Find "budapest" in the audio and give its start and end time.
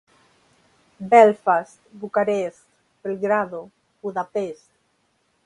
4.01-4.65